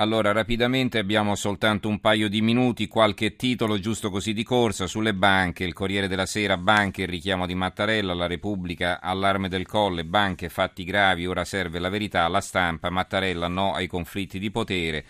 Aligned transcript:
Allora, 0.00 0.32
rapidamente 0.32 0.96
abbiamo 0.96 1.34
soltanto 1.34 1.86
un 1.86 2.00
paio 2.00 2.30
di 2.30 2.40
minuti, 2.40 2.88
qualche 2.88 3.36
titolo 3.36 3.78
giusto 3.78 4.08
così 4.08 4.32
di 4.32 4.42
corsa 4.42 4.86
sulle 4.86 5.12
banche, 5.12 5.62
il 5.62 5.74
Corriere 5.74 6.08
della 6.08 6.24
Sera, 6.24 6.56
banche, 6.56 7.02
il 7.02 7.08
richiamo 7.08 7.44
di 7.44 7.54
Mattarella, 7.54 8.14
la 8.14 8.26
Repubblica, 8.26 9.02
allarme 9.02 9.50
del 9.50 9.66
Colle, 9.66 10.06
banche, 10.06 10.48
fatti 10.48 10.84
gravi, 10.84 11.26
ora 11.26 11.44
serve 11.44 11.78
la 11.78 11.90
verità, 11.90 12.26
la 12.28 12.40
stampa, 12.40 12.88
Mattarella 12.88 13.46
no 13.48 13.74
ai 13.74 13.88
conflitti 13.88 14.38
di 14.38 14.50
potere, 14.50 15.04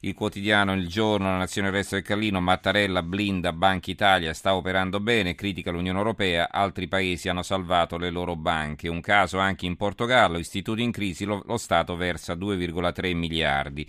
il 0.00 0.14
quotidiano 0.14 0.72
Il 0.72 0.88
Giorno, 0.88 1.30
la 1.30 1.36
Nazione 1.36 1.70
Resto 1.70 1.94
del 1.94 2.02
Carlino, 2.02 2.40
Mattarella 2.40 3.04
blinda, 3.04 3.52
Banca 3.52 3.92
Italia 3.92 4.34
sta 4.34 4.56
operando 4.56 4.98
bene, 4.98 5.36
critica 5.36 5.70
l'Unione 5.70 5.98
Europea, 5.98 6.50
altri 6.50 6.88
paesi 6.88 7.28
hanno 7.28 7.44
salvato 7.44 7.96
le 7.96 8.10
loro 8.10 8.34
banche, 8.34 8.88
un 8.88 9.02
caso 9.02 9.38
anche 9.38 9.66
in 9.66 9.76
Portogallo, 9.76 10.36
istituto 10.36 10.80
in 10.80 10.90
crisi, 10.90 11.24
lo, 11.24 11.44
lo 11.46 11.56
Stato 11.56 11.94
versa 11.94 12.34
2,3 12.34 13.14
miliardi 13.14 13.88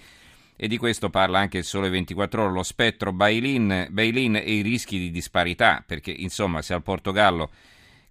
e 0.56 0.68
di 0.68 0.78
questo 0.78 1.10
parla 1.10 1.40
anche 1.40 1.58
il 1.58 1.64
Sole 1.64 1.90
24 1.90 2.44
Ore, 2.44 2.54
lo 2.54 2.64
spettro 2.64 3.12
bail-in, 3.12 3.88
bail-in 3.90 4.36
e 4.36 4.54
i 4.54 4.62
rischi 4.62 5.00
di 5.00 5.12
disparità, 5.12 5.84
perché 5.86 6.12
insomma 6.12 6.62
se 6.62 6.74
al 6.74 6.84
Portogallo 6.84 7.50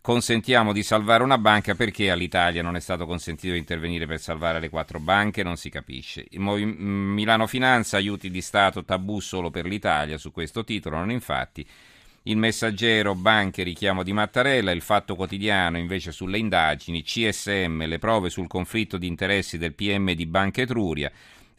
consentiamo 0.01 0.73
di 0.73 0.83
salvare 0.83 1.23
una 1.23 1.39
banca, 1.39 1.77
perché 1.77 2.11
all'Italia 2.11 2.61
non 2.61 2.75
è 2.75 2.81
stato 2.81 3.07
consentito 3.07 3.53
di 3.53 3.59
intervenire 3.61 4.05
per 4.07 4.21
salvare 4.21 4.59
le 4.59 4.69
quattro 4.69 4.99
banche? 4.99 5.45
Non 5.45 5.57
si 5.57 5.71
capisce. 5.71 6.27
Milano 6.33 7.47
Finanza, 7.47 7.99
aiuti 7.99 8.29
di 8.29 8.41
Stato, 8.41 8.85
tabù 8.85 9.21
solo 9.21 9.51
per 9.51 9.65
l'Italia, 9.65 10.19
su 10.19 10.33
questo 10.33 10.65
titolo, 10.65 10.97
non 10.97 11.13
infatti. 11.13 11.65
Il 12.25 12.37
messaggero, 12.37 13.15
banche, 13.15 13.63
richiamo 13.63 14.03
di 14.03 14.13
Mattarella, 14.13 14.73
il 14.73 14.81
fatto 14.81 15.15
quotidiano 15.15 15.79
invece 15.79 16.11
sulle 16.11 16.39
indagini, 16.39 17.03
CSM, 17.03 17.87
le 17.87 17.99
prove 17.99 18.29
sul 18.29 18.49
conflitto 18.49 18.97
di 18.97 19.07
interessi 19.07 19.57
del 19.59 19.75
PM 19.75 20.13
di 20.13 20.27
Banca 20.27 20.63
Etruria, 20.63 21.11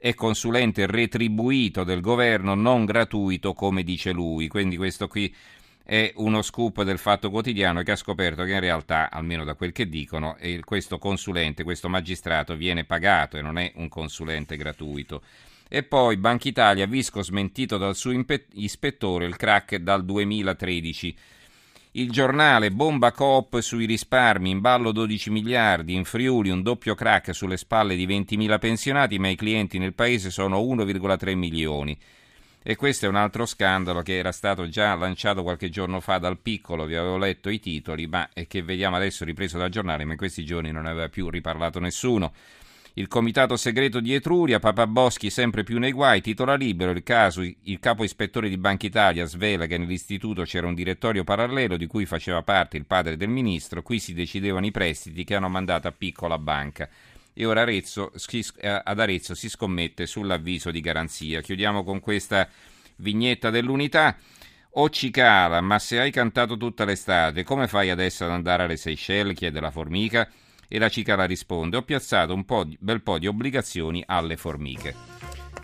è 0.03 0.16
consulente 0.16 0.85
retribuito 0.85 1.85
del 1.85 2.02
governo, 2.02 2.55
non 2.55 2.84
gratuito 2.84 3.53
come 3.53 3.84
dice 3.84 4.11
lui. 4.11 4.49
Quindi 4.49 4.75
questo 4.75 5.08
qui 5.08 5.33
è 5.81 6.11
uno 6.17 6.41
scoop 6.41 6.83
del 6.83 6.97
Fatto 6.97 7.30
Quotidiano 7.30 7.83
che 7.83 7.91
ha 7.91 7.95
scoperto 7.95 8.44
che 8.44 8.52
in 8.52 8.59
realtà, 8.59 9.09
almeno 9.09 9.45
da 9.45 9.53
quel 9.53 9.72
che 9.72 9.88
dicono, 9.88 10.36
questo 10.66 10.97
consulente, 10.97 11.63
questo 11.63 11.88
magistrato 11.88 12.58
viene 12.58 12.83
pagato 12.83 13.38
e 13.38 13.41
non 13.41 13.58
è 13.58 13.72
un 13.75 13.88
consulente 13.88 14.58
gratuito. 14.58 15.22
E 15.69 15.83
poi 15.83 16.17
Banca 16.17 16.50
Italia, 16.50 16.85
Visco 16.85 17.23
smentito 17.23 17.78
dal 17.78 17.95
suo 17.95 18.11
ispettore, 18.56 19.25
il 19.25 19.38
crack 19.38 19.78
dal 19.78 20.03
2013. 20.03 21.16
Il 21.95 22.09
giornale 22.09 22.72
bomba 22.72 23.11
Coop 23.11 23.59
sui 23.59 23.86
risparmi, 23.86 24.49
in 24.49 24.61
ballo 24.61 24.91
12 24.91 25.30
miliardi, 25.30 25.94
in 25.94 26.05
Friuli 26.05 26.50
un 26.50 26.63
doppio 26.63 26.95
crack 26.95 27.35
sulle 27.35 27.55
spalle 27.55 27.95
di 27.95 28.08
20.000 28.08 28.58
pensionati, 28.58 29.19
ma 29.19 29.27
i 29.27 29.35
clienti 29.35 29.77
nel 29.77 29.94
paese 29.94 30.31
sono 30.31 30.59
1,3 30.59 31.35
milioni. 31.35 31.95
E 32.63 32.75
questo 32.75 33.05
è 33.05 33.09
un 33.09 33.16
altro 33.16 33.45
scandalo 33.45 34.02
che 34.02 34.17
era 34.17 34.31
stato 34.31 34.67
già 34.69 34.95
lanciato 34.95 35.44
qualche 35.44 35.69
giorno 35.69 36.00
fa 36.00 36.17
dal 36.17 36.39
piccolo, 36.39 36.85
vi 36.85 36.95
avevo 36.95 37.17
letto 37.17 37.50
i 37.50 37.59
titoli, 37.59 38.07
ma 38.07 38.28
che 38.47 38.63
vediamo 38.63 38.95
adesso 38.95 39.23
ripreso 39.23 39.59
dal 39.59 39.69
giornale, 39.69 40.03
ma 40.03 40.13
in 40.13 40.17
questi 40.17 40.44
giorni 40.44 40.72
non 40.72 40.88
aveva 40.88 41.09
più 41.09 41.30
riparlato 41.30 41.80
nessuno. 41.80 42.33
Il 42.95 43.08
comitato 43.08 43.55
segreto 43.58 43.99
di 43.99 44.13
Etruria, 44.13 44.59
Papa 44.59 44.86
Boschi 44.86 45.31
sempre 45.31 45.63
più 45.63 45.80
nei 45.80 45.91
guai, 45.91 46.22
titola 46.22 46.53
libero 46.53 46.91
il 46.91 47.02
caso, 47.02 47.41
il 47.41 47.80
capo 47.80 48.03
ispettore 48.03 48.50
di 48.50 48.58
Banca 48.58 48.85
Italia 48.85 49.25
svela 49.25 49.66
che 49.66 49.80
nell'istituto 49.80 50.44
c'era 50.44 50.67
un 50.67 50.75
direttorio 50.75 51.23
parallelo 51.23 51.75
di 51.75 51.88
cui 51.88 52.05
faceva 52.05 52.44
parte 52.44 52.77
il 52.77 52.85
padre 52.85 53.17
del 53.17 53.30
ministro, 53.30 53.81
qui 53.81 53.97
si 53.97 54.13
decidevano 54.13 54.67
i 54.67 54.72
prestiti 54.72 55.23
che 55.23 55.33
hanno 55.33 55.50
mandato 55.50 55.88
a 55.88 55.91
piccola 55.91 56.38
banca 56.38 56.88
e 57.33 57.45
ora 57.45 57.61
Arezzo, 57.61 58.11
eh, 58.59 58.81
ad 58.83 59.00
Arezzo 59.00 59.33
si 59.33 59.50
scommette 59.50 60.05
sull'avviso 60.05 60.69
di 60.69 60.80
garanzia. 60.80 61.41
Chiudiamo 61.41 61.83
con 61.83 62.00
questa 62.00 62.47
vignetta 62.97 63.50
dell'unità. 63.50 64.16
O 64.75 64.89
ci 64.89 65.11
cala, 65.11 65.61
ma 65.61 65.78
se 65.78 66.00
hai 66.00 66.09
cantato 66.09 66.57
tutta 66.57 66.83
l'estate, 66.83 67.44
come 67.44 67.67
fai 67.67 67.91
adesso 67.91 68.23
ad 68.25 68.31
andare 68.31 68.63
alle 68.63 68.78
Seychelles? 68.78 69.38
chiede 69.38 69.59
la 69.59 69.69
formica. 69.69 70.28
E 70.73 70.79
la 70.79 70.89
cicala 70.89 71.25
risponde: 71.25 71.78
Ho 71.78 71.84
piazzato 71.84 72.34
un 72.34 72.45
po 72.45 72.63
di, 72.63 72.75
bel 72.79 73.03
po' 73.03 73.19
di 73.19 73.28
obbligazioni 73.28 74.03
alle 74.07 74.38
formiche. 74.38 74.95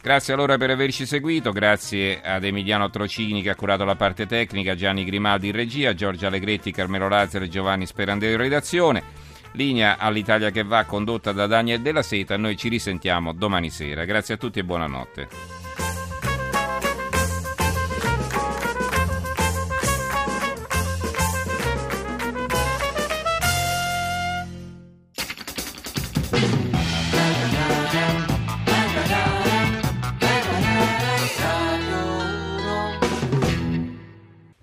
Grazie 0.03 0.33
allora 0.35 0.55
per 0.55 0.69
averci 0.69 1.07
seguito, 1.07 1.51
grazie 1.51 2.21
ad 2.21 2.43
Emiliano 2.43 2.91
Trocini 2.91 3.41
che 3.41 3.49
ha 3.49 3.55
curato 3.55 3.85
la 3.85 3.95
parte 3.95 4.27
tecnica, 4.27 4.75
Gianni 4.75 5.03
Grimaldi 5.03 5.47
in 5.47 5.53
regia, 5.53 5.95
Giorgia 5.95 6.27
Allegretti, 6.27 6.71
Carmelo 6.71 7.09
Lazzaro 7.09 7.45
e 7.45 7.49
Giovanni 7.49 7.87
Sperandeo 7.87 8.33
in 8.33 8.37
redazione. 8.37 9.03
Linea 9.53 9.97
all'Italia 9.97 10.51
che 10.51 10.63
va 10.63 10.85
condotta 10.85 11.31
da 11.31 11.47
Daniel 11.47 11.81
Della 11.81 12.03
Seta, 12.03 12.37
noi 12.37 12.55
ci 12.55 12.69
risentiamo 12.69 13.33
domani 13.33 13.71
sera. 13.71 14.05
Grazie 14.05 14.35
a 14.35 14.37
tutti 14.37 14.59
e 14.59 14.63
buonanotte. 14.63 15.68